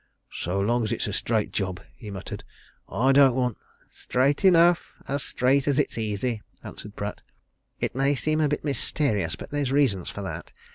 [0.33, 2.43] "So long as it's a straight job," he muttered.
[2.89, 3.57] "I don't want"
[4.07, 7.21] "Straight enough as straight as it's easy," answered Pratt.
[7.79, 10.51] "It may seem a bit mysterious, but there's reasons for that.